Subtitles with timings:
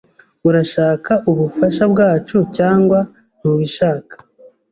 [0.47, 2.99] Urashaka ubufasha bwacu cyangwa
[3.37, 4.15] ntubishaka?